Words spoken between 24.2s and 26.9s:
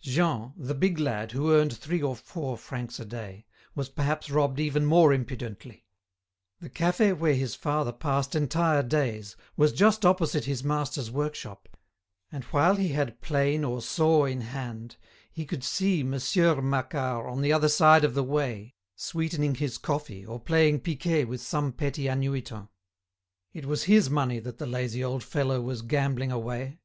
that the lazy old fellow was gambling away.